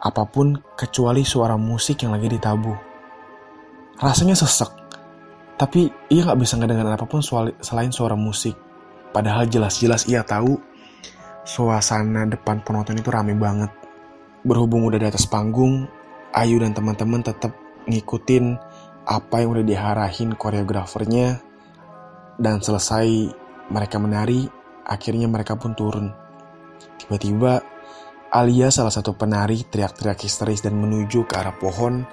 apa 0.00 0.24
pun 0.26 0.56
kecuali 0.74 1.22
suara 1.22 1.54
musik 1.60 2.02
yang 2.02 2.16
lagi 2.16 2.26
ditabuh. 2.26 2.74
Rasanya 4.00 4.32
sesek, 4.32 4.72
tapi 5.60 5.92
ia 6.08 6.24
gak 6.24 6.40
bisa 6.40 6.56
ngedengar 6.56 6.96
apa 6.96 7.04
pun 7.04 7.20
selain 7.60 7.92
suara 7.92 8.16
musik. 8.16 8.69
Padahal 9.10 9.50
jelas-jelas 9.50 10.06
ia 10.06 10.22
tahu 10.22 10.58
suasana 11.42 12.26
depan 12.30 12.62
penonton 12.62 12.98
itu 12.98 13.10
rame 13.10 13.34
banget. 13.34 13.70
Berhubung 14.46 14.86
udah 14.86 14.98
di 15.02 15.06
atas 15.10 15.26
panggung, 15.26 15.90
Ayu 16.30 16.62
dan 16.62 16.70
teman-teman 16.70 17.26
tetap 17.26 17.50
ngikutin 17.90 18.54
apa 19.02 19.42
yang 19.42 19.50
udah 19.58 19.66
diharahin 19.66 20.38
koreografernya 20.38 21.42
dan 22.38 22.62
selesai 22.62 23.34
mereka 23.68 23.98
menari, 23.98 24.46
akhirnya 24.86 25.26
mereka 25.26 25.58
pun 25.58 25.74
turun. 25.74 26.14
Tiba-tiba, 26.96 27.60
Alia 28.30 28.70
salah 28.70 28.94
satu 28.94 29.18
penari 29.18 29.66
teriak-teriak 29.66 30.22
histeris 30.22 30.62
dan 30.62 30.78
menuju 30.78 31.26
ke 31.26 31.34
arah 31.34 31.54
pohon. 31.58 32.06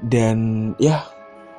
Dan 0.00 0.72
ya, 0.80 1.04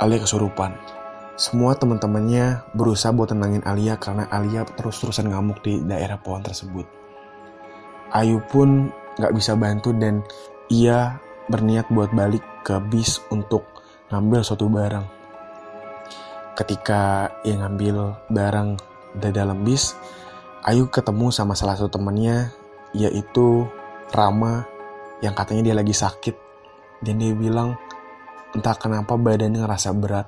Alia 0.01 0.25
kesurupan. 0.25 0.98
Semua 1.39 1.71
teman-temannya 1.71 2.67
berusaha 2.75 3.15
buat 3.15 3.31
tenangin 3.31 3.63
Alia 3.63 3.95
karena 3.95 4.27
Alia 4.27 4.67
terus-terusan 4.67 5.31
ngamuk 5.31 5.63
di 5.63 5.79
daerah 5.87 6.19
pohon 6.19 6.43
tersebut. 6.43 6.83
Ayu 8.11 8.43
pun 8.51 8.91
gak 9.15 9.31
bisa 9.31 9.55
bantu 9.55 9.95
dan 9.95 10.19
ia 10.67 11.15
berniat 11.47 11.87
buat 11.95 12.11
balik 12.11 12.43
ke 12.67 12.75
bis 12.91 13.23
untuk 13.31 13.63
ngambil 14.11 14.43
suatu 14.43 14.67
barang 14.67 15.19
ketika 16.59 17.31
ia 17.47 17.55
ngambil 17.55 18.19
barang 18.27 18.75
dari 19.15 19.31
dalam 19.31 19.63
bis, 19.63 19.95
Ayu 20.67 20.91
ketemu 20.91 21.31
sama 21.31 21.55
salah 21.55 21.79
satu 21.79 21.95
temannya, 21.95 22.51
yaitu 22.91 23.63
Rama, 24.11 24.67
yang 25.23 25.31
katanya 25.31 25.71
dia 25.71 25.75
lagi 25.79 25.95
sakit. 25.95 26.35
Dan 26.99 27.23
dia 27.23 27.31
bilang, 27.31 27.79
entah 28.51 28.75
kenapa 28.75 29.15
badannya 29.15 29.63
ngerasa 29.63 29.95
berat 29.95 30.27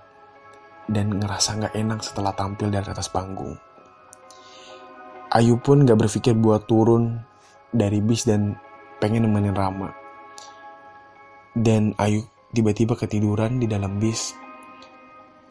dan 0.92 1.16
ngerasa 1.16 1.58
nggak 1.58 1.74
enak 1.76 2.00
setelah 2.04 2.36
tampil 2.36 2.68
dari 2.68 2.86
atas 2.86 3.08
panggung. 3.08 3.56
Ayu 5.32 5.56
pun 5.64 5.88
gak 5.88 5.96
berpikir 5.96 6.36
buat 6.36 6.68
turun 6.68 7.24
dari 7.72 8.04
bis 8.04 8.28
dan 8.28 8.60
pengen 9.00 9.24
nemenin 9.24 9.56
Rama. 9.56 9.96
Dan 11.56 11.96
Ayu 11.96 12.28
tiba-tiba 12.52 13.00
ketiduran 13.00 13.56
di 13.56 13.68
dalam 13.72 13.96
bis 13.96 14.36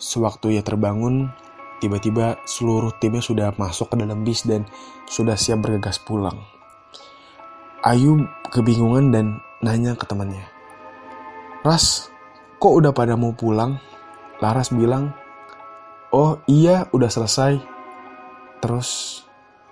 Sewaktu 0.00 0.56
ia 0.56 0.64
terbangun, 0.64 1.28
tiba-tiba 1.76 2.40
seluruh 2.48 2.88
timnya 3.04 3.20
sudah 3.20 3.48
masuk 3.60 3.92
ke 3.92 4.00
dalam 4.00 4.24
bis 4.24 4.48
dan 4.48 4.64
sudah 5.04 5.36
siap 5.36 5.60
bergegas 5.60 6.00
pulang. 6.00 6.40
Ayu 7.84 8.24
kebingungan 8.48 9.12
dan 9.12 9.44
nanya 9.60 9.92
ke 10.00 10.08
temannya. 10.08 10.48
Ras, 11.60 12.08
kok 12.56 12.80
udah 12.80 12.96
pada 12.96 13.12
mau 13.12 13.36
pulang? 13.36 13.76
Laras 14.40 14.72
bilang, 14.72 15.12
oh 16.14 16.38
iya 16.46 16.86
udah 16.94 17.10
selesai. 17.10 17.58
Terus 18.60 19.22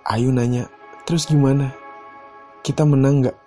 Ayu 0.09 0.33
nanya, 0.33 0.65
terus 1.05 1.29
gimana? 1.29 1.69
Kita 2.65 2.81
menang 2.81 3.29
gak? 3.29 3.37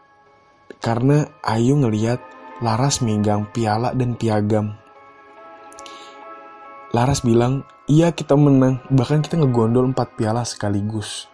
Karena 0.78 1.26
Ayu 1.42 1.74
ngeliat 1.74 2.22
Laras 2.62 3.02
megang 3.02 3.50
piala 3.50 3.90
dan 3.90 4.14
piagam 4.14 4.78
Laras 6.92 7.24
bilang, 7.24 7.64
iya 7.88 8.12
kita 8.12 8.36
menang, 8.36 8.84
bahkan 8.92 9.24
kita 9.24 9.40
ngegondol 9.40 9.88
4 9.96 10.12
piala 10.12 10.44
sekaligus. 10.44 11.24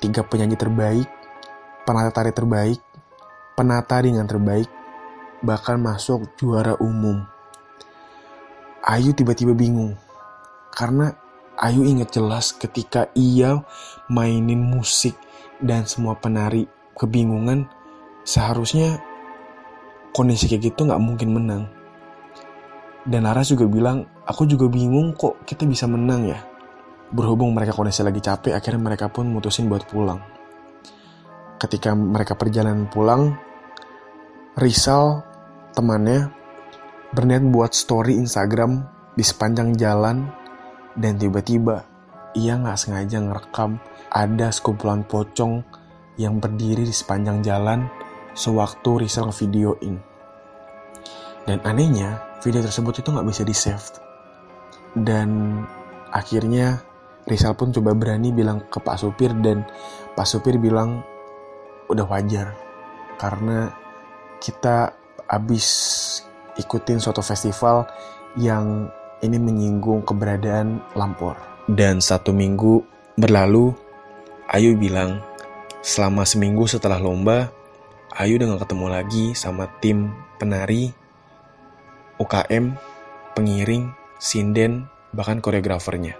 Tiga 0.00 0.24
penyanyi 0.24 0.56
terbaik, 0.56 1.04
penata 1.84 2.08
tari 2.08 2.32
terbaik, 2.32 2.80
penata 3.52 4.00
ringan 4.00 4.24
terbaik, 4.24 4.64
bahkan 5.44 5.76
masuk 5.76 6.24
juara 6.40 6.80
umum. 6.80 7.20
Ayu 8.80 9.12
tiba-tiba 9.12 9.52
bingung, 9.52 9.92
karena 10.74 11.14
Ayu 11.54 11.86
ingat 11.86 12.10
jelas 12.10 12.50
ketika 12.50 13.06
ia 13.14 13.62
mainin 14.10 14.58
musik 14.58 15.14
dan 15.62 15.86
semua 15.86 16.18
penari 16.18 16.66
kebingungan, 16.98 17.70
seharusnya 18.26 18.98
kondisi 20.10 20.50
kayak 20.50 20.74
gitu 20.74 20.90
nggak 20.90 20.98
mungkin 20.98 21.30
menang. 21.30 21.64
Dan 23.06 23.22
Laras 23.22 23.54
juga 23.54 23.70
bilang, 23.70 24.02
aku 24.26 24.50
juga 24.50 24.66
bingung 24.66 25.14
kok 25.14 25.46
kita 25.46 25.62
bisa 25.62 25.86
menang 25.86 26.26
ya. 26.26 26.42
Berhubung 27.14 27.54
mereka 27.54 27.70
kondisi 27.70 28.02
lagi 28.02 28.18
capek, 28.18 28.58
akhirnya 28.58 28.82
mereka 28.82 29.06
pun 29.06 29.30
mutusin 29.30 29.70
buat 29.70 29.86
pulang. 29.86 30.18
Ketika 31.62 31.94
mereka 31.94 32.34
perjalanan 32.34 32.90
pulang, 32.90 33.38
Rizal, 34.58 35.22
temannya, 35.70 36.34
berniat 37.14 37.46
buat 37.46 37.70
story 37.70 38.18
Instagram 38.18 38.82
di 39.14 39.22
sepanjang 39.22 39.78
jalan, 39.78 40.43
dan 40.94 41.18
tiba-tiba 41.18 41.86
ia 42.34 42.58
nggak 42.58 42.78
sengaja 42.78 43.18
ngerekam 43.22 43.78
ada 44.10 44.50
sekumpulan 44.50 45.06
pocong 45.06 45.62
yang 46.18 46.38
berdiri 46.38 46.86
di 46.86 46.94
sepanjang 46.94 47.42
jalan 47.42 47.86
sewaktu 48.34 49.06
Rizal 49.06 49.30
ngevideoin. 49.30 49.98
Dan 51.44 51.58
anehnya, 51.66 52.22
video 52.40 52.62
tersebut 52.62 53.02
itu 53.02 53.08
nggak 53.10 53.28
bisa 53.28 53.42
di 53.42 53.54
save 53.54 54.04
dan 54.94 55.60
akhirnya 56.14 56.78
Rizal 57.26 57.56
pun 57.58 57.72
coba 57.74 57.96
berani 57.96 58.30
bilang 58.30 58.62
ke 58.68 58.78
Pak 58.78 59.00
Supir 59.00 59.34
dan 59.42 59.66
Pak 60.14 60.28
Supir 60.28 60.60
bilang 60.60 61.02
udah 61.90 62.06
wajar 62.06 62.54
karena 63.18 63.72
kita 64.38 64.94
abis 65.26 65.66
ikutin 66.60 67.00
suatu 67.00 67.24
festival 67.24 67.88
yang 68.36 68.92
ini 69.22 69.38
menyinggung 69.38 70.02
keberadaan 70.02 70.82
Lampor. 70.98 71.38
Dan 71.70 72.02
satu 72.02 72.34
minggu 72.34 72.82
berlalu, 73.14 73.72
Ayu 74.50 74.76
bilang, 74.76 75.22
selama 75.80 76.26
seminggu 76.26 76.68
setelah 76.68 77.00
lomba, 77.00 77.48
Ayu 78.14 78.38
udah 78.38 78.54
gak 78.54 78.68
ketemu 78.68 78.86
lagi 78.90 79.24
sama 79.34 79.66
tim 79.82 80.12
penari, 80.38 80.92
UKM, 82.20 82.78
pengiring, 83.34 83.90
sinden, 84.22 84.86
bahkan 85.10 85.42
koreografernya. 85.42 86.14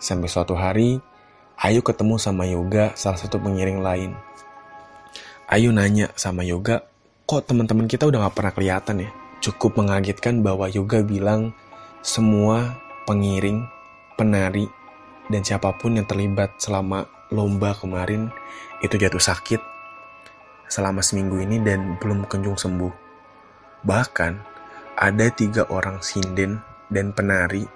Sampai 0.00 0.32
suatu 0.32 0.56
hari, 0.56 1.02
Ayu 1.60 1.84
ketemu 1.84 2.16
sama 2.16 2.48
Yoga, 2.48 2.96
salah 2.96 3.20
satu 3.20 3.36
pengiring 3.36 3.84
lain. 3.84 4.16
Ayu 5.44 5.74
nanya 5.74 6.08
sama 6.16 6.40
Yoga, 6.40 6.86
kok 7.28 7.44
teman-teman 7.44 7.84
kita 7.84 8.08
udah 8.08 8.24
gak 8.24 8.36
pernah 8.38 8.52
kelihatan 8.56 9.04
ya? 9.04 9.10
Cukup 9.44 9.76
mengagetkan 9.76 10.40
bahwa 10.40 10.70
Yoga 10.72 11.04
bilang 11.04 11.52
semua 12.00 12.76
pengiring, 13.04 13.64
penari, 14.16 14.66
dan 15.28 15.44
siapa 15.44 15.72
pun 15.76 15.96
yang 15.96 16.08
terlibat 16.08 16.56
selama 16.58 17.06
lomba 17.30 17.76
kemarin 17.76 18.32
itu 18.82 18.96
jatuh 18.98 19.22
sakit 19.22 19.60
selama 20.70 21.02
seminggu 21.02 21.38
ini 21.42 21.58
dan 21.62 21.98
belum 21.98 22.26
kunjung 22.30 22.58
sembuh. 22.58 22.92
Bahkan 23.86 24.32
ada 24.98 25.26
tiga 25.32 25.66
orang 25.70 26.02
sinden 26.02 26.62
dan 26.90 27.10
penari 27.14 27.66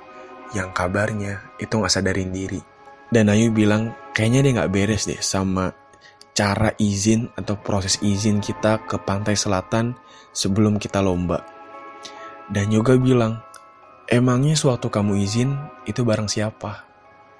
yang 0.54 0.70
kabarnya 0.70 1.58
itu 1.58 1.74
nggak 1.74 1.90
sadarin 1.90 2.30
diri 2.30 2.74
dan 3.14 3.30
Ayu 3.30 3.54
bilang, 3.54 3.94
kayaknya 4.10 4.40
dia 4.42 4.52
nggak 4.58 4.72
beres 4.74 5.06
deh 5.06 5.22
sama 5.22 5.70
cara 6.34 6.74
izin 6.82 7.30
atau 7.38 7.54
proses 7.54 8.02
izin 8.02 8.42
kita 8.42 8.82
ke 8.90 8.98
pantai 8.98 9.38
selatan 9.38 9.94
sebelum 10.34 10.82
kita 10.82 10.98
lomba. 10.98 11.46
Dan 12.50 12.74
Yoga 12.74 12.98
bilang, 12.98 13.38
emangnya 14.08 14.56
suatu 14.56 14.88
kamu 14.92 15.20
izin 15.24 15.50
itu 15.88 16.04
bareng 16.04 16.28
siapa? 16.28 16.84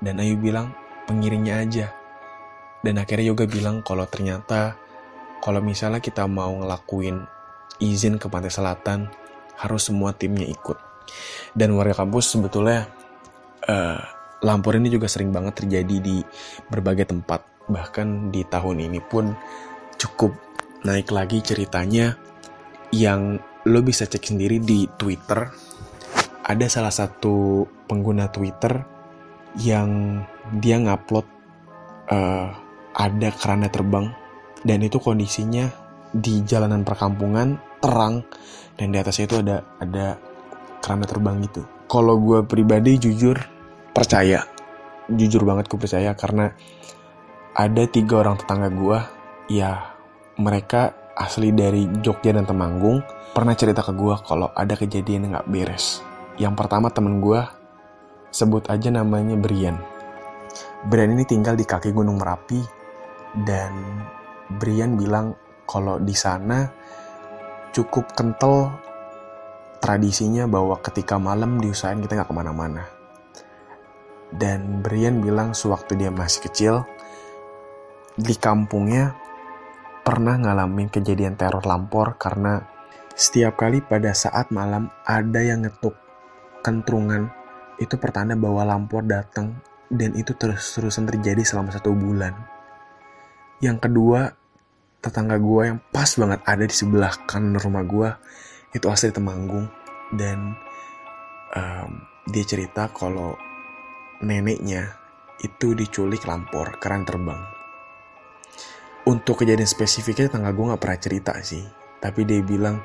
Dan 0.01 0.21
Ayu 0.21 0.37
bilang, 0.37 0.73
pengiringnya 1.09 1.65
aja. 1.65 1.87
Dan 2.85 3.01
akhirnya 3.01 3.33
Yoga 3.33 3.49
bilang 3.49 3.81
kalau 3.81 4.05
ternyata 4.05 4.77
kalau 5.41 5.61
misalnya 5.65 6.01
kita 6.01 6.25
mau 6.29 6.53
ngelakuin 6.53 7.25
izin 7.81 8.21
ke 8.21 8.29
pantai 8.29 8.53
selatan, 8.53 9.09
harus 9.61 9.89
semua 9.89 10.13
timnya 10.17 10.45
ikut. 10.45 10.77
Dan 11.53 11.77
warga 11.77 12.05
kampus 12.05 12.37
sebetulnya 12.37 12.89
uh, 13.69 14.01
Lampur 14.45 14.77
ini 14.77 14.93
juga 14.93 15.09
sering 15.09 15.33
banget 15.33 15.65
terjadi 15.65 15.97
di 16.05 16.21
berbagai 16.69 17.09
tempat. 17.09 17.65
Bahkan 17.65 18.29
di 18.29 18.45
tahun 18.45 18.85
ini 18.85 19.01
pun 19.01 19.33
cukup 19.97 20.37
naik 20.85 21.09
lagi 21.09 21.41
ceritanya 21.41 22.13
yang 22.93 23.41
lo 23.65 23.81
bisa 23.81 24.05
cek 24.05 24.21
sendiri 24.21 24.61
di 24.61 24.85
Twitter. 25.01 25.49
Ada 26.45 26.69
salah 26.69 26.93
satu 26.93 27.65
pengguna 27.89 28.29
Twitter 28.29 28.85
yang 29.57 30.21
dia 30.61 30.77
ngupload 30.77 31.25
uh, 32.13 32.53
ada 32.93 33.29
keranda 33.33 33.73
terbang. 33.73 34.13
Dan 34.61 34.85
itu 34.85 35.01
kondisinya 35.01 35.73
di 36.13 36.45
jalanan 36.45 36.85
perkampungan 36.85 37.81
terang. 37.81 38.29
Dan 38.77 38.93
di 38.93 39.01
atasnya 39.01 39.25
itu 39.25 39.37
ada 39.41 39.57
ada 39.81 40.21
keranda 40.85 41.09
terbang 41.09 41.41
gitu. 41.49 41.65
Kalau 41.89 42.21
gue 42.21 42.45
pribadi 42.45 43.01
jujur 43.01 43.41
percaya. 43.97 44.45
Jujur 45.09 45.49
banget 45.49 45.65
gue 45.73 45.81
percaya 45.81 46.13
karena 46.13 46.53
ada 47.57 47.83
tiga 47.89 48.21
orang 48.21 48.37
tetangga 48.37 48.69
gue 48.69 48.99
ya 49.49 49.97
mereka 50.37 50.93
asli 51.17 51.57
dari 51.57 51.89
Jogja 52.05 52.37
dan 52.37 52.45
Temanggung. 52.45 53.01
Pernah 53.33 53.57
cerita 53.57 53.81
ke 53.81 53.97
gue 53.97 54.13
kalau 54.29 54.53
ada 54.53 54.77
kejadian 54.77 55.29
yang 55.29 55.41
gak 55.41 55.49
beres 55.49 56.14
yang 56.35 56.59
pertama 56.59 56.91
temen 56.91 57.23
gue 57.23 57.43
sebut 58.35 58.67
aja 58.67 58.91
namanya 58.91 59.39
Brian. 59.39 59.79
Brian 60.91 61.15
ini 61.15 61.23
tinggal 61.23 61.55
di 61.55 61.63
kaki 61.63 61.95
Gunung 61.95 62.19
Merapi 62.19 62.59
dan 63.47 63.73
Brian 64.59 64.99
bilang 64.99 65.39
kalau 65.65 66.03
di 66.03 66.13
sana 66.13 66.67
cukup 67.71 68.13
kental 68.13 68.75
tradisinya 69.79 70.47
bahwa 70.51 70.79
ketika 70.83 71.17
malam 71.17 71.63
diusahain 71.63 72.03
kita 72.03 72.19
nggak 72.19 72.31
ke 72.31 72.37
mana-mana. 72.37 72.85
Dan 74.35 74.83
Brian 74.83 75.23
bilang 75.23 75.55
sewaktu 75.55 75.95
dia 75.95 76.11
masih 76.11 76.51
kecil, 76.51 76.75
di 78.19 78.35
kampungnya 78.35 79.15
pernah 80.03 80.35
ngalamin 80.35 80.91
kejadian 80.91 81.39
teror 81.39 81.63
lampor 81.63 82.19
karena 82.19 82.67
setiap 83.15 83.55
kali 83.55 83.79
pada 83.79 84.11
saat 84.11 84.51
malam 84.51 84.91
ada 85.07 85.39
yang 85.39 85.63
ngetuk 85.63 86.04
kentrungan, 86.65 87.29
itu 87.77 88.01
pertanda 88.01 88.33
bahwa 88.33 88.65
lampor 88.65 89.05
datang 89.05 89.61
dan 89.93 90.17
itu 90.17 90.33
terus-terusan 90.33 91.05
terjadi 91.05 91.45
selama 91.45 91.71
satu 91.71 91.93
bulan. 91.93 92.33
Yang 93.61 93.85
kedua, 93.85 94.33
tetangga 95.05 95.37
gue 95.37 95.63
yang 95.69 95.79
pas 95.93 96.09
banget 96.17 96.41
ada 96.49 96.65
di 96.65 96.73
sebelah 96.73 97.13
kanan 97.29 97.61
rumah 97.61 97.85
gue, 97.85 98.09
itu 98.73 98.87
asli 98.89 99.13
Temanggung. 99.13 99.69
Dan 100.15 100.57
um, 101.53 101.91
dia 102.31 102.45
cerita 102.47 102.89
kalau 102.89 103.37
neneknya 104.25 104.95
itu 105.43 105.77
diculik 105.77 106.25
lampor 106.25 106.81
keren 106.81 107.05
terbang. 107.05 107.41
Untuk 109.05 109.45
kejadian 109.45 109.69
spesifiknya 109.69 110.33
tangga 110.33 110.57
gue 110.57 110.73
gak 110.73 110.81
pernah 110.81 111.01
cerita 111.01 111.33
sih. 111.45 111.65
Tapi 112.01 112.25
dia 112.25 112.41
bilang 112.41 112.81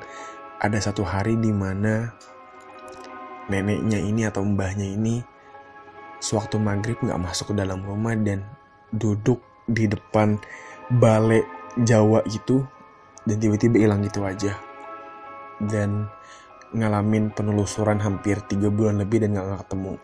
ada 0.59 0.75
satu 0.79 1.07
hari 1.07 1.39
di 1.39 1.55
mana 1.55 2.11
neneknya 3.49 3.99
ini 3.99 4.25
atau 4.29 4.45
mbahnya 4.45 4.85
ini 4.85 5.21
sewaktu 6.21 6.61
maghrib 6.61 6.99
gak 7.01 7.19
masuk 7.19 7.51
ke 7.51 7.55
dalam 7.57 7.81
rumah 7.83 8.15
dan 8.15 8.45
duduk 8.93 9.41
di 9.65 9.89
depan 9.89 10.37
balai 10.89 11.41
Jawa 11.79 12.25
itu 12.25 12.65
dan 13.23 13.37
tiba-tiba 13.37 13.77
hilang 13.77 14.01
gitu 14.01 14.25
aja. 14.25 14.57
Dan 15.59 16.09
ngalamin 16.73 17.33
penelusuran 17.33 18.01
hampir 18.01 18.41
tiga 18.45 18.69
bulan 18.73 19.01
lebih 19.01 19.21
dan 19.21 19.37
gak 19.37 19.67
ketemu 19.67 19.99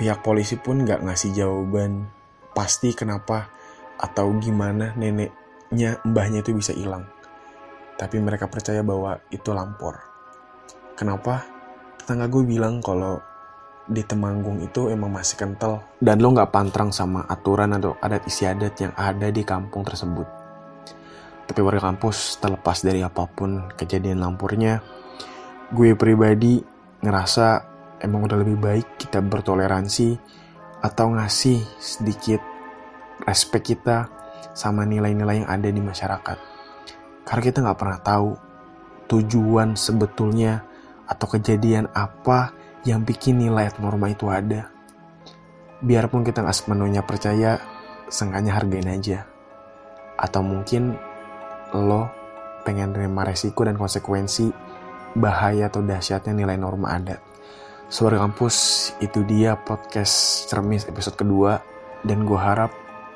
pihak 0.00 0.24
polisi 0.24 0.56
pun 0.56 0.80
nggak 0.88 1.04
ngasih 1.04 1.36
jawaban 1.36 2.08
pasti 2.56 2.96
kenapa 2.96 3.52
atau 4.00 4.32
gimana 4.40 4.96
neneknya 4.96 6.00
mbahnya 6.08 6.40
itu 6.40 6.56
bisa 6.56 6.72
hilang. 6.72 7.04
Tapi 8.00 8.16
mereka 8.16 8.48
percaya 8.48 8.80
bahwa 8.80 9.20
itu 9.28 9.52
lampor. 9.52 10.00
Kenapa? 10.96 11.44
Tetangga 12.00 12.32
gue 12.32 12.48
bilang 12.48 12.80
kalau 12.80 13.20
di 13.84 14.00
Temanggung 14.00 14.64
itu 14.64 14.88
emang 14.88 15.12
masih 15.12 15.36
kental 15.36 15.84
dan 16.00 16.16
lo 16.24 16.32
nggak 16.32 16.48
pantrang 16.48 16.88
sama 16.88 17.28
aturan 17.28 17.76
atau 17.76 17.92
adat 18.00 18.24
istiadat 18.24 18.72
yang 18.80 18.92
ada 18.96 19.28
di 19.28 19.44
kampung 19.44 19.84
tersebut. 19.84 20.24
Tapi 21.44 21.60
warga 21.60 21.92
kampus 21.92 22.40
terlepas 22.40 22.80
dari 22.80 23.04
apa 23.04 23.28
pun 23.28 23.68
kejadian 23.76 24.24
lampurnya, 24.24 24.80
gue 25.76 25.92
pribadi 25.92 26.62
ngerasa 27.04 27.46
emang 28.00 28.24
udah 28.24 28.38
lebih 28.40 28.56
baik 28.56 28.86
kita 28.96 29.20
bertoleransi 29.20 30.16
atau 30.80 31.12
ngasih 31.12 31.60
sedikit 31.76 32.40
respect 33.28 33.76
kita 33.76 34.08
sama 34.56 34.88
nilai-nilai 34.88 35.44
yang 35.44 35.50
ada 35.52 35.68
di 35.68 35.82
masyarakat. 35.84 36.38
Karena 37.28 37.42
kita 37.44 37.58
nggak 37.60 37.78
pernah 37.78 38.00
tahu 38.00 38.30
tujuan 39.10 39.76
sebetulnya 39.76 40.69
atau 41.10 41.26
kejadian 41.26 41.90
apa 41.90 42.54
yang 42.86 43.02
bikin 43.02 43.42
nilai 43.42 43.68
norma 43.82 44.08
itu 44.08 44.30
ada. 44.30 44.70
Biarpun 45.82 46.22
kita 46.22 46.46
nggak 46.46 46.54
sepenuhnya 46.56 47.02
percaya, 47.02 47.58
seenggaknya 48.06 48.54
hargain 48.54 48.88
aja. 48.88 49.26
Atau 50.14 50.46
mungkin 50.46 50.94
lo 51.74 52.08
pengen 52.62 52.94
terima 52.94 53.26
resiko 53.26 53.66
dan 53.66 53.74
konsekuensi 53.74 54.52
bahaya 55.18 55.66
atau 55.66 55.82
dahsyatnya 55.82 56.36
nilai 56.36 56.54
norma 56.54 56.94
ada. 56.94 57.18
Suara 57.90 58.22
Kampus, 58.22 58.90
itu 59.02 59.26
dia 59.26 59.58
podcast 59.58 60.46
Cermis 60.46 60.86
episode 60.86 61.18
kedua. 61.18 61.58
Dan 62.06 62.22
gue 62.24 62.38
harap 62.38 62.70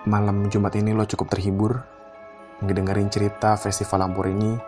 malam 0.05 0.51
Jumat 0.51 0.75
ini 0.77 0.93
lo 0.93 1.07
cukup 1.07 1.33
terhibur 1.33 1.79
ngedengerin 2.61 3.09
cerita 3.09 3.55
festival 3.55 4.03
Lampur 4.03 4.27
ini. 4.27 4.59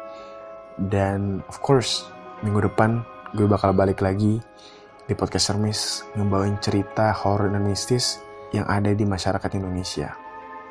Dan 0.79 1.43
of 1.51 1.59
course, 1.59 2.07
minggu 2.45 2.71
depan 2.71 3.03
gue 3.37 3.45
bakal 3.45 3.77
balik 3.77 4.01
lagi 4.01 4.41
di 5.05 5.13
podcast 5.13 5.53
Cermis 5.53 6.01
ngebawain 6.17 6.57
cerita 6.65 7.13
horor 7.13 7.53
dan 7.53 7.69
mistis 7.69 8.17
yang 8.57 8.65
ada 8.65 8.97
di 8.97 9.05
masyarakat 9.05 9.61
Indonesia. 9.61 10.17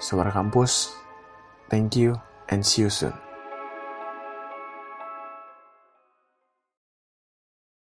Suara 0.02 0.34
Kampus, 0.34 0.98
thank 1.70 1.94
you 1.94 2.18
and 2.50 2.66
see 2.66 2.82
you 2.82 2.90
soon. 2.90 3.25